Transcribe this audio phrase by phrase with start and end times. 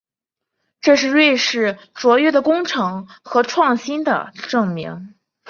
[0.81, 5.13] 这是瑞士卓越的工程和创新的证明。